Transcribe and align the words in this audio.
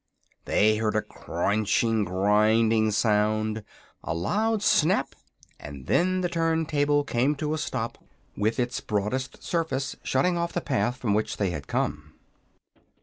They 0.45 0.77
heard 0.77 0.95
a 0.95 1.03
crunching, 1.03 2.05
grinding 2.05 2.89
sound, 2.89 3.63
a 4.03 4.15
loud 4.15 4.63
snap, 4.63 5.13
and 5.59 5.85
the 5.85 6.27
turn 6.27 6.65
table 6.65 7.03
came 7.03 7.35
to 7.35 7.53
a 7.53 7.59
stop 7.59 7.99
with 8.35 8.59
its 8.59 8.79
broadest 8.81 9.43
surface 9.43 9.95
shutting 10.01 10.39
off 10.39 10.53
the 10.53 10.59
path 10.61 10.97
from 10.97 11.13
which 11.13 11.37
they 11.37 11.51
had 11.51 11.67
come. 11.67 12.15